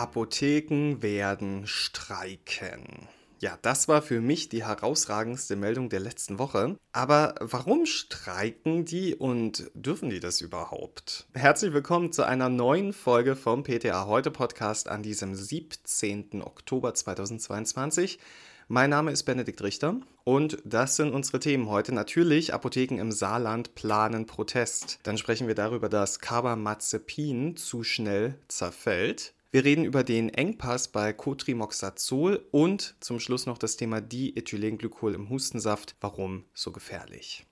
[0.00, 3.06] Apotheken werden streiken.
[3.38, 6.78] Ja, das war für mich die herausragendste Meldung der letzten Woche.
[6.92, 11.26] Aber warum streiken die und dürfen die das überhaupt?
[11.34, 16.40] Herzlich willkommen zu einer neuen Folge vom PTA Heute Podcast an diesem 17.
[16.40, 18.18] Oktober 2022.
[18.68, 21.94] Mein Name ist Benedikt Richter und das sind unsere Themen heute.
[21.94, 24.98] Natürlich, Apotheken im Saarland planen Protest.
[25.02, 29.34] Dann sprechen wir darüber, dass Carbamazepin zu schnell zerfällt.
[29.52, 35.28] Wir reden über den Engpass bei Cotrimoxazol und zum Schluss noch das Thema Diethylenglykol im
[35.28, 35.96] Hustensaft.
[36.00, 37.46] Warum so gefährlich?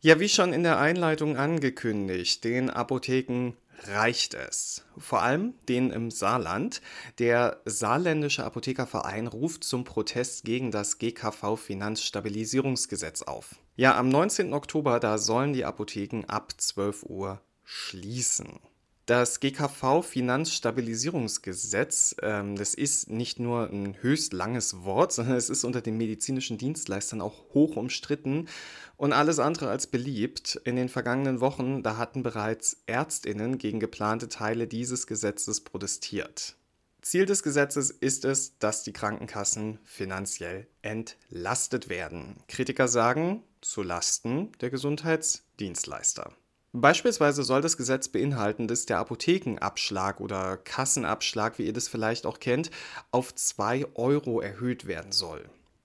[0.00, 3.52] Ja, wie schon in der Einleitung angekündigt, den Apotheken
[3.84, 4.86] reicht es.
[4.96, 6.80] Vor allem den im Saarland.
[7.18, 13.56] Der saarländische Apothekerverein ruft zum Protest gegen das GKV Finanzstabilisierungsgesetz auf.
[13.76, 14.54] Ja, am 19.
[14.54, 18.58] Oktober, da sollen die Apotheken ab 12 Uhr schließen.
[19.06, 25.64] Das GKV Finanzstabilisierungsgesetz, ähm, das ist nicht nur ein höchst langes Wort, sondern es ist
[25.64, 28.48] unter den medizinischen Dienstleistern auch hoch umstritten
[28.96, 30.60] und alles andere als beliebt.
[30.64, 36.56] In den vergangenen Wochen, da hatten bereits Ärztinnen gegen geplante Teile dieses Gesetzes protestiert.
[37.02, 42.36] Ziel des Gesetzes ist es, dass die Krankenkassen finanziell entlastet werden.
[42.46, 46.32] Kritiker sagen, zu Lasten der Gesundheitsdienstleister.
[46.72, 52.38] Beispielsweise soll das Gesetz beinhalten, dass der Apothekenabschlag oder Kassenabschlag, wie ihr das vielleicht auch
[52.38, 52.70] kennt,
[53.10, 55.44] auf 2 Euro erhöht werden soll.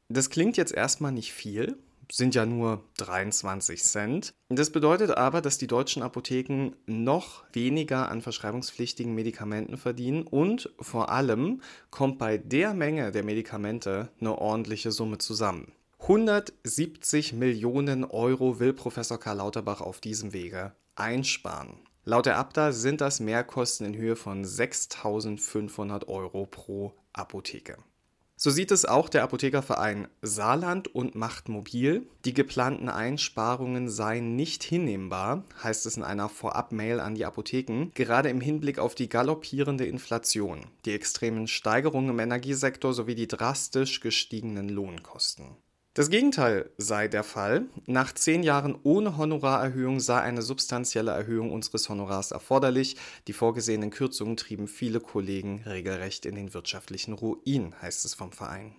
[0.10, 1.80] Das klingt jetzt erstmal nicht viel,
[2.12, 4.34] sind ja nur 23 Cent.
[4.50, 11.10] Das bedeutet aber, dass die deutschen Apotheken noch weniger an verschreibungspflichtigen Medikamenten verdienen und vor
[11.10, 15.72] allem kommt bei der Menge der Medikamente eine ordentliche Summe zusammen.
[16.08, 21.80] 170 Millionen Euro will Professor Karl Lauterbach auf diesem Wege einsparen.
[22.04, 27.78] Laut der Abda sind das Mehrkosten in Höhe von 6.500 Euro pro Apotheke.
[28.36, 32.08] So sieht es auch der Apothekerverein Saarland und Macht Mobil.
[32.24, 38.30] Die geplanten Einsparungen seien nicht hinnehmbar, heißt es in einer Vorab-Mail an die Apotheken, gerade
[38.30, 44.70] im Hinblick auf die galoppierende Inflation, die extremen Steigerungen im Energiesektor sowie die drastisch gestiegenen
[44.70, 45.58] Lohnkosten.
[45.96, 47.68] Das Gegenteil sei der Fall.
[47.86, 52.98] Nach zehn Jahren ohne Honorarerhöhung sei eine substanzielle Erhöhung unseres Honorars erforderlich.
[53.30, 58.76] Die vorgesehenen Kürzungen trieben viele Kollegen regelrecht in den wirtschaftlichen Ruin, heißt es vom Verein.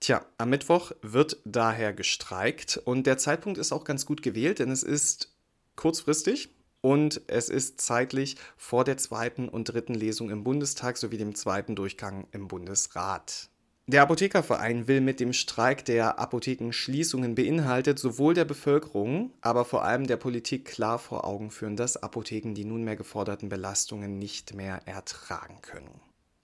[0.00, 4.70] Tja, am Mittwoch wird daher gestreikt und der Zeitpunkt ist auch ganz gut gewählt, denn
[4.70, 5.34] es ist
[5.74, 6.50] kurzfristig,
[6.80, 11.74] und es ist zeitlich vor der zweiten und dritten Lesung im Bundestag sowie dem zweiten
[11.74, 13.48] Durchgang im Bundesrat.
[13.90, 20.06] Der Apothekerverein will mit dem Streik, der Apothekenschließungen beinhaltet, sowohl der Bevölkerung, aber vor allem
[20.06, 25.62] der Politik klar vor Augen führen, dass Apotheken die nunmehr geforderten Belastungen nicht mehr ertragen
[25.62, 26.02] können.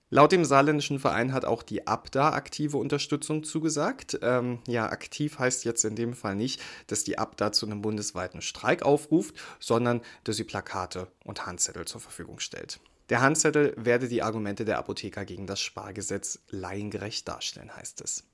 [0.09, 4.19] Laut dem saarländischen Verein hat auch die Abda aktive Unterstützung zugesagt.
[4.23, 8.41] Ähm, ja, aktiv heißt jetzt in dem Fall nicht, dass die Abda zu einem bundesweiten
[8.41, 12.81] Streik aufruft, sondern dass sie Plakate und Handzettel zur Verfügung stellt.
[13.11, 18.25] Der Handzettel werde die Argumente der Apotheker gegen das Spargesetz laiengerecht darstellen, heißt es.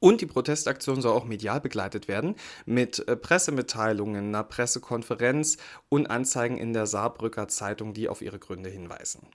[0.00, 2.34] Und die Protestaktion soll auch medial begleitet werden
[2.64, 5.58] mit äh, Pressemitteilungen, einer Pressekonferenz
[5.90, 9.28] und Anzeigen in der Saarbrücker Zeitung, die auf ihre Gründe hinweisen.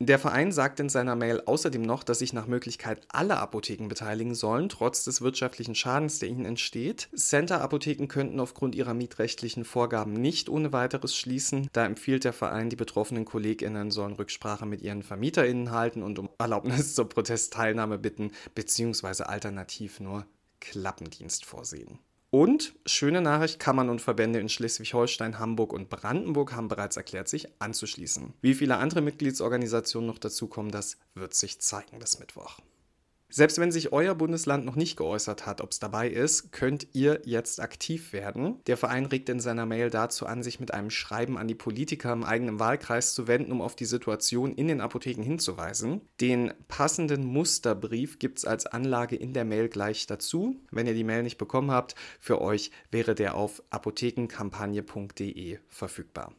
[0.00, 4.36] Der Verein sagt in seiner Mail außerdem noch, dass sich nach Möglichkeit alle Apotheken beteiligen
[4.36, 7.08] sollen, trotz des wirtschaftlichen Schadens, der ihnen entsteht.
[7.16, 11.68] Center-Apotheken könnten aufgrund ihrer mietrechtlichen Vorgaben nicht ohne weiteres schließen.
[11.72, 16.28] Da empfiehlt der Verein, die betroffenen KollegInnen sollen Rücksprache mit ihren VermieterInnen halten und um
[16.38, 20.26] Erlaubnis zur Protestteilnahme bitten, beziehungsweise alternativ nur
[20.60, 21.98] Klappendienst vorsehen.
[22.30, 27.48] Und schöne Nachricht, Kammern und Verbände in Schleswig-Holstein, Hamburg und Brandenburg haben bereits erklärt, sich
[27.58, 28.34] anzuschließen.
[28.42, 32.58] Wie viele andere Mitgliedsorganisationen noch dazukommen, das wird sich zeigen bis Mittwoch.
[33.30, 37.20] Selbst wenn sich euer Bundesland noch nicht geäußert hat, ob es dabei ist, könnt ihr
[37.24, 38.56] jetzt aktiv werden.
[38.66, 42.10] Der Verein regt in seiner Mail dazu an, sich mit einem Schreiben an die Politiker
[42.12, 46.00] im eigenen Wahlkreis zu wenden, um auf die Situation in den Apotheken hinzuweisen.
[46.22, 50.56] Den passenden Musterbrief gibt es als Anlage in der Mail gleich dazu.
[50.70, 56.32] Wenn ihr die Mail nicht bekommen habt, für euch wäre der auf apothekenkampagne.de verfügbar.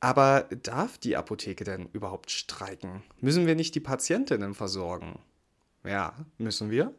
[0.00, 3.02] Aber darf die Apotheke denn überhaupt streiken?
[3.22, 5.18] Müssen wir nicht die Patientinnen versorgen?
[5.86, 6.94] Ja, müssen wir.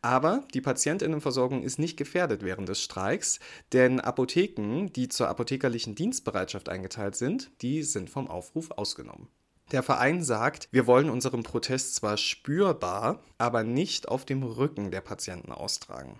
[0.00, 3.38] Aber die Patientinnenversorgung ist nicht gefährdet während des Streiks,
[3.72, 9.28] denn Apotheken, die zur apothekerlichen Dienstbereitschaft eingeteilt sind, die sind vom Aufruf ausgenommen.
[9.70, 15.00] Der Verein sagt, wir wollen unseren Protest zwar spürbar, aber nicht auf dem Rücken der
[15.00, 16.18] Patienten austragen.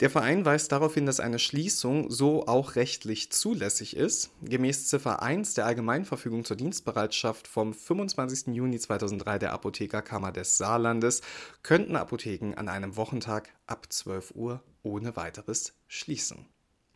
[0.00, 4.30] Der Verein weist darauf hin, dass eine Schließung so auch rechtlich zulässig ist.
[4.42, 8.54] Gemäß Ziffer 1 der Allgemeinverfügung zur Dienstbereitschaft vom 25.
[8.54, 11.22] Juni 2003 der Apothekerkammer des Saarlandes
[11.64, 16.46] könnten Apotheken an einem Wochentag ab 12 Uhr ohne weiteres schließen.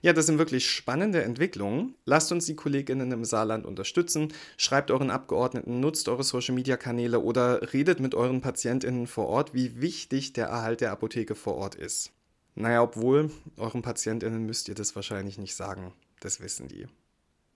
[0.01, 1.97] Ja, das sind wirklich spannende Entwicklungen.
[2.05, 4.33] Lasst uns die Kolleginnen im Saarland unterstützen.
[4.57, 10.35] Schreibt euren Abgeordneten, nutzt eure Social-Media-Kanäle oder redet mit euren Patientinnen vor Ort, wie wichtig
[10.35, 12.13] der Erhalt der Apotheke vor Ort ist.
[12.55, 15.93] Naja, obwohl, euren PatientInnen müsst ihr das wahrscheinlich nicht sagen.
[16.21, 16.87] Das wissen die.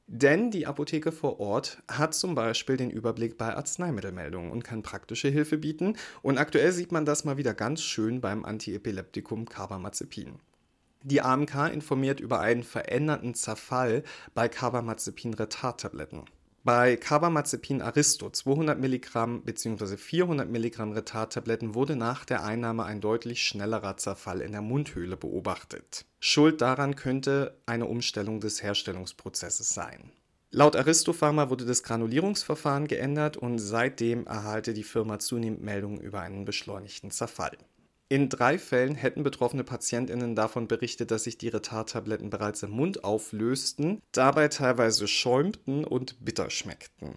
[0.09, 5.29] Denn die Apotheke vor Ort hat zum Beispiel den Überblick bei Arzneimittelmeldungen und kann praktische
[5.29, 5.97] Hilfe bieten.
[6.23, 10.39] Und aktuell sieht man das mal wieder ganz schön beim Antiepileptikum Carbamazepin.
[11.03, 14.05] Die AMK informiert über einen veränderten Zerfall
[14.35, 16.25] bei Carbamazepin-Retardtabletten.
[16.67, 19.97] Bei Carbamazepin Aristo 200 Milligramm bzw.
[19.97, 26.07] 400 Milligramm Retardtabletten wurde nach der Einnahme ein deutlich schnellerer Zerfall in der Mundhöhle beobachtet.
[26.19, 30.11] Schuld daran könnte eine Umstellung des Herstellungsprozesses sein.
[30.51, 36.45] Laut Aristopharma wurde das Granulierungsverfahren geändert und seitdem erhalte die Firma zunehmend Meldungen über einen
[36.45, 37.57] beschleunigten Zerfall.
[38.09, 43.03] In drei Fällen hätten betroffene PatientInnen davon berichtet, dass sich die Retardtabletten bereits im Mund
[43.03, 47.17] auflösten, dabei teilweise schäumten und bitter schmeckten.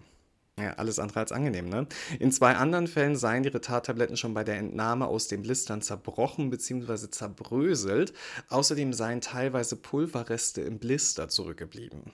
[0.58, 1.86] Ja, alles andere als angenehm, ne?
[2.18, 6.50] In zwei anderen Fällen seien die Retardtabletten schon bei der Entnahme aus den Blistern zerbrochen
[6.50, 7.08] bzw.
[7.08, 8.12] zerbröselt.
[8.48, 12.12] Außerdem seien teilweise Pulverreste im Blister zurückgeblieben.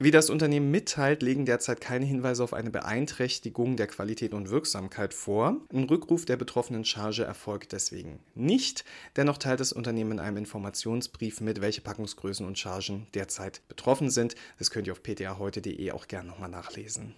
[0.00, 5.12] Wie das Unternehmen mitteilt, legen derzeit keine Hinweise auf eine Beeinträchtigung der Qualität und Wirksamkeit
[5.12, 5.56] vor.
[5.72, 8.84] Ein Rückruf der betroffenen Charge erfolgt deswegen nicht.
[9.16, 14.36] Dennoch teilt das Unternehmen in einem Informationsbrief mit, welche Packungsgrößen und Chargen derzeit betroffen sind.
[14.60, 17.16] Das könnt ihr auf ptaheute.de auch gerne nochmal nachlesen.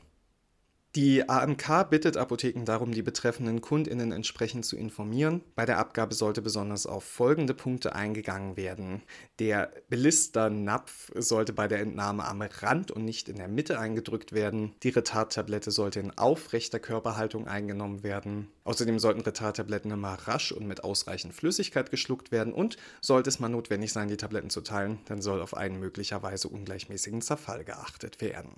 [0.96, 5.40] Die AMK bittet Apotheken darum, die betreffenden KundInnen entsprechend zu informieren.
[5.54, 9.04] Bei der Abgabe sollte besonders auf folgende Punkte eingegangen werden.
[9.38, 14.74] Der Belisternapf sollte bei der Entnahme am Rand und nicht in der Mitte eingedrückt werden.
[14.82, 18.48] Die Retardtablette sollte in aufrechter Körperhaltung eingenommen werden.
[18.64, 23.48] Außerdem sollten Retardtabletten immer rasch und mit ausreichend Flüssigkeit geschluckt werden und sollte es mal
[23.48, 28.50] notwendig sein, die Tabletten zu teilen, dann soll auf einen möglicherweise ungleichmäßigen Zerfall geachtet werden.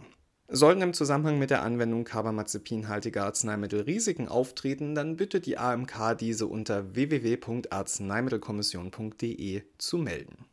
[0.54, 6.46] Sollten im Zusammenhang mit der Anwendung carbamazepinhaltiger Arzneimittel Risiken auftreten, dann bittet die AMK diese
[6.46, 10.44] unter www.arzneimittelkommission.de zu melden.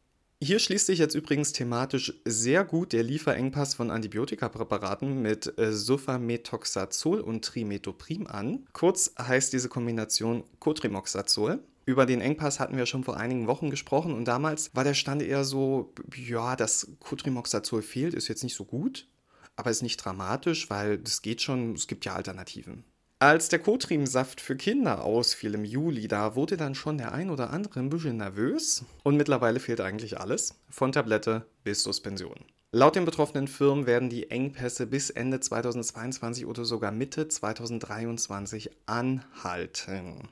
[0.42, 7.20] Hier schließt sich jetzt übrigens thematisch sehr gut der Lieferengpass von Antibiotikapräparaten mit äh, Sulfametoxazol
[7.20, 8.66] und Trimetoprim an.
[8.72, 11.60] Kurz heißt diese Kombination Cotrimoxazol.
[11.86, 15.24] Über den Engpass hatten wir schon vor einigen Wochen gesprochen und damals war der Stand
[15.24, 19.10] eher so, ja, das Cotrimoxazol fehlt, ist jetzt nicht so gut
[19.60, 22.84] aber ist nicht dramatisch, weil das geht schon, es gibt ja Alternativen.
[23.20, 27.50] Als der Kotrimsaft für Kinder ausfiel im Juli, da wurde dann schon der ein oder
[27.50, 32.46] andere ein bisschen nervös und mittlerweile fehlt eigentlich alles, von Tablette bis Suspension.
[32.72, 40.30] Laut den betroffenen Firmen werden die Engpässe bis Ende 2022 oder sogar Mitte 2023 anhalten.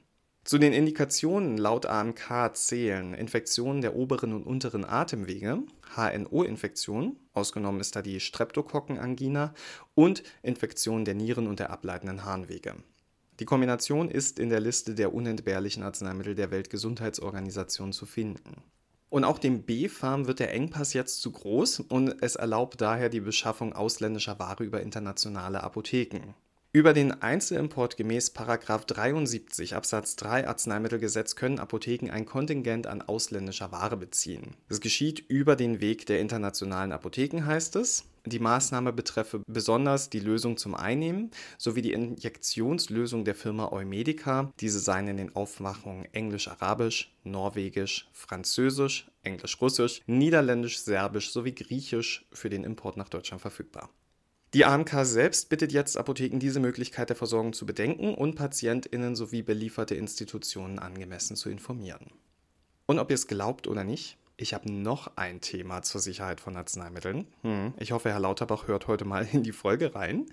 [0.48, 5.62] Zu den Indikationen laut AMK zählen Infektionen der oberen und unteren Atemwege,
[5.94, 9.54] HNO-Infektion, ausgenommen ist da die Streptokokkenangina,
[9.94, 12.76] und Infektionen der Nieren und der ableitenden Harnwege.
[13.42, 18.64] Die Kombination ist in der Liste der unentbehrlichen Arzneimittel der Weltgesundheitsorganisation zu finden.
[19.10, 23.20] Und auch dem B-Farm wird der Engpass jetzt zu groß und es erlaubt daher die
[23.20, 26.36] Beschaffung ausländischer Ware über internationale Apotheken.
[26.78, 33.98] Über den Einzelimport gemäß 73 Absatz 3 Arzneimittelgesetz können Apotheken ein Kontingent an ausländischer Ware
[33.98, 34.54] beziehen.
[34.70, 38.06] Das geschieht über den Weg der internationalen Apotheken, heißt es.
[38.28, 44.52] Die Maßnahme betreffe besonders die Lösung zum Einnehmen sowie die Injektionslösung der Firma Eumedica.
[44.60, 52.64] Diese seien in den Aufmachungen Englisch-Arabisch, Norwegisch, Französisch, Englisch-Russisch, Niederländisch, Serbisch sowie Griechisch für den
[52.64, 53.90] Import nach Deutschland verfügbar.
[54.54, 59.42] Die AMK selbst bittet jetzt Apotheken, diese Möglichkeit der Versorgung zu bedenken und PatientInnen sowie
[59.42, 62.12] belieferte Institutionen angemessen zu informieren.
[62.86, 66.56] Und ob ihr es glaubt oder nicht, ich habe noch ein Thema zur Sicherheit von
[66.56, 67.28] Arzneimitteln.
[67.42, 70.28] Hm, ich hoffe, Herr Lauterbach hört heute mal in die Folge rein.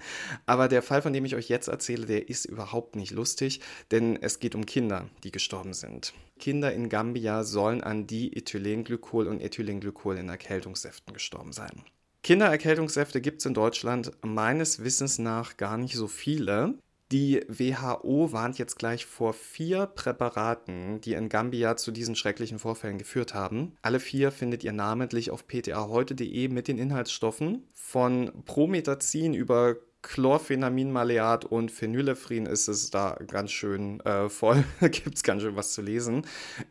[0.46, 4.16] Aber der Fall, von dem ich euch jetzt erzähle, der ist überhaupt nicht lustig, denn
[4.22, 6.12] es geht um Kinder, die gestorben sind.
[6.38, 11.82] Kinder in Gambia sollen an Diethylenglykol und Ethylenglykol in Erkältungssäften gestorben sein.
[12.24, 16.78] Kindererkältungssäfte gibt es in Deutschland meines Wissens nach gar nicht so viele.
[17.12, 22.96] Die WHO warnt jetzt gleich vor vier Präparaten, die in Gambia zu diesen schrecklichen Vorfällen
[22.96, 23.76] geführt haben.
[23.82, 31.70] Alle vier findet ihr namentlich auf ptaheute.de mit den Inhaltsstoffen von Promethazin über Chlorphenaminmaleat und
[31.70, 34.62] Phenylephrine ist es da ganz schön äh, voll.
[34.80, 36.26] gibt es ganz schön was zu lesen.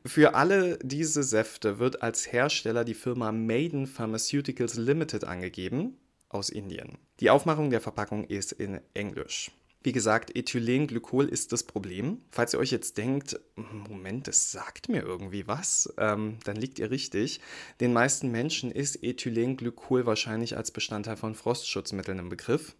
[0.05, 5.97] Für alle diese Säfte wird als Hersteller die Firma Maiden Pharmaceuticals Limited angegeben
[6.29, 6.99] aus Indien.
[7.19, 9.51] Die Aufmachung der Verpackung ist in Englisch.
[9.81, 12.21] Wie gesagt, Ethylenglykol ist das Problem.
[12.29, 16.89] Falls ihr euch jetzt denkt, Moment, das sagt mir irgendwie was, ähm, dann liegt ihr
[16.89, 17.41] richtig.
[17.81, 22.75] Den meisten Menschen ist Ethylenglykol wahrscheinlich als Bestandteil von Frostschutzmitteln im Begriff.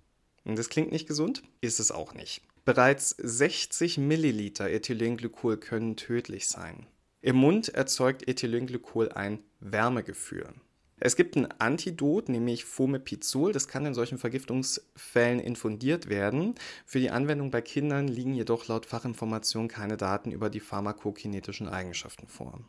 [0.46, 2.42] Und das klingt nicht gesund, ist es auch nicht.
[2.66, 6.88] Bereits 60 Milliliter Ethylenglykol können tödlich sein.
[7.22, 10.50] Im Mund erzeugt Ethylenglykol ein Wärmegefühl.
[11.06, 13.52] Es gibt ein Antidot, nämlich Fomepizol.
[13.52, 16.56] Das kann in solchen Vergiftungsfällen infundiert werden.
[16.86, 22.28] Für die Anwendung bei Kindern liegen jedoch laut Fachinformation keine Daten über die pharmakokinetischen Eigenschaften
[22.28, 22.62] vor.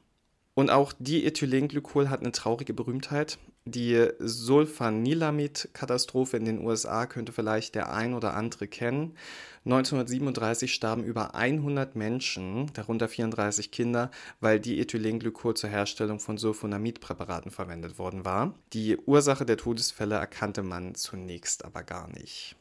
[0.55, 3.39] Und auch Diethylenglykol hat eine traurige Berühmtheit.
[3.67, 9.17] Die Sulfanilamid-Katastrophe in den USA könnte vielleicht der ein oder andere kennen.
[9.65, 17.99] 1937 starben über 100 Menschen, darunter 34 Kinder, weil Diethylenglykol zur Herstellung von Sulfonamid-Präparaten verwendet
[17.99, 18.53] worden war.
[18.75, 22.57] Die Ursache der Todesfälle erkannte man zunächst aber gar nicht.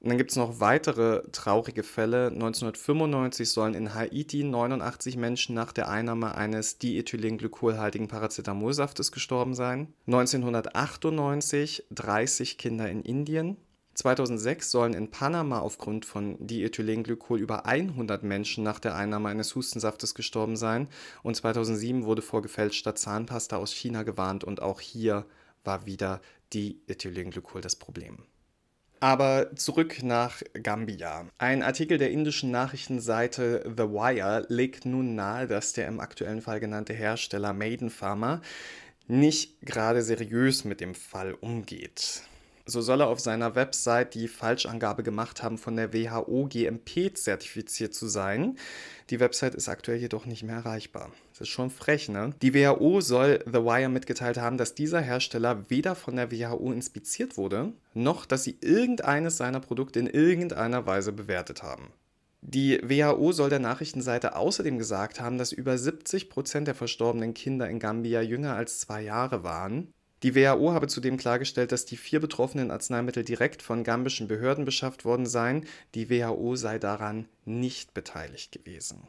[0.00, 2.26] Und dann gibt es noch weitere traurige Fälle.
[2.26, 9.94] 1995 sollen in Haiti 89 Menschen nach der Einnahme eines diethylenglykolhaltigen Paracetamolsaftes gestorben sein.
[10.06, 13.56] 1998 30 Kinder in Indien.
[13.94, 20.14] 2006 sollen in Panama aufgrund von Diethylenglykol über 100 Menschen nach der Einnahme eines Hustensaftes
[20.14, 20.88] gestorben sein.
[21.22, 25.24] Und 2007 wurde vor gefälschter Zahnpasta aus China gewarnt und auch hier
[25.62, 26.20] war wieder
[26.52, 28.18] Diethylenglykol das Problem.
[29.04, 31.26] Aber zurück nach Gambia.
[31.36, 36.58] Ein Artikel der indischen Nachrichtenseite The Wire legt nun nahe, dass der im aktuellen Fall
[36.58, 38.40] genannte Hersteller Maiden Pharma
[39.06, 42.22] nicht gerade seriös mit dem Fall umgeht.
[42.64, 47.92] So soll er auf seiner Website die Falschangabe gemacht haben, von der WHO GMP zertifiziert
[47.92, 48.56] zu sein.
[49.10, 51.12] Die Website ist aktuell jedoch nicht mehr erreichbar.
[51.34, 52.32] Das ist schon frech, ne?
[52.42, 57.36] Die WHO soll The Wire mitgeteilt haben, dass dieser Hersteller weder von der WHO inspiziert
[57.36, 61.92] wurde, noch dass sie irgendeines seiner Produkte in irgendeiner Weise bewertet haben.
[62.40, 67.68] Die WHO soll der Nachrichtenseite außerdem gesagt haben, dass über 70 Prozent der verstorbenen Kinder
[67.68, 69.92] in Gambia jünger als zwei Jahre waren
[70.24, 75.04] die WHO habe zudem klargestellt, dass die vier betroffenen Arzneimittel direkt von gambischen Behörden beschafft
[75.04, 75.66] worden seien.
[75.94, 79.06] Die WHO sei daran nicht beteiligt gewesen.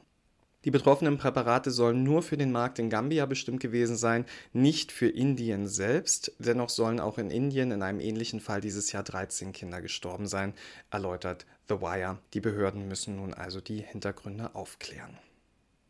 [0.66, 5.08] Die betroffenen Präparate sollen nur für den Markt in Gambia bestimmt gewesen sein, nicht für
[5.08, 6.34] Indien selbst.
[6.40, 10.56] Dennoch sollen auch in Indien in einem ähnlichen Fall dieses Jahr 13 Kinder gestorben sein,
[10.90, 12.18] erläutert The Wire.
[12.34, 15.20] Die Behörden müssen nun also die Hintergründe aufklären.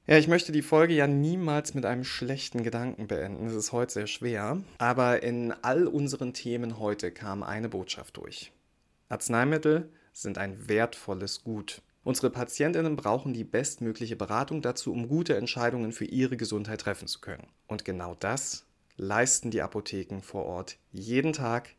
[0.07, 3.45] Ja, ich möchte die Folge ja niemals mit einem schlechten Gedanken beenden.
[3.45, 4.61] Das ist heute sehr schwer.
[4.77, 8.51] Aber in all unseren Themen heute kam eine Botschaft durch.
[9.07, 11.81] Arzneimittel sind ein wertvolles Gut.
[12.05, 17.19] Unsere Patientinnen brauchen die bestmögliche Beratung dazu, um gute Entscheidungen für ihre Gesundheit treffen zu
[17.19, 17.47] können.
[17.65, 21.71] Und genau das leisten die Apotheken vor Ort jeden Tag,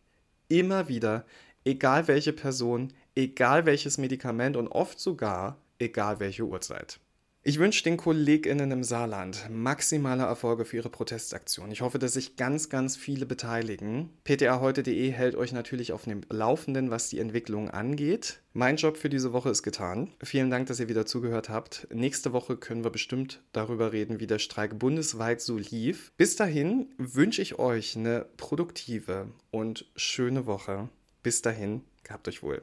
[0.49, 1.25] immer wieder,
[1.64, 6.99] egal welche Person, egal welches Medikament und oft sogar egal welche Uhrzeit.
[7.48, 11.70] Ich wünsche den KollegInnen im Saarland maximale Erfolge für ihre Protestaktion.
[11.70, 14.10] Ich hoffe, dass sich ganz, ganz viele beteiligen.
[14.24, 18.40] ptaheute.de hält euch natürlich auf dem Laufenden, was die Entwicklung angeht.
[18.52, 20.10] Mein Job für diese Woche ist getan.
[20.24, 21.86] Vielen Dank, dass ihr wieder zugehört habt.
[21.94, 26.10] Nächste Woche können wir bestimmt darüber reden, wie der Streik bundesweit so lief.
[26.16, 30.88] Bis dahin wünsche ich euch eine produktive und schöne Woche.
[31.22, 32.62] Bis dahin, gehabt euch wohl.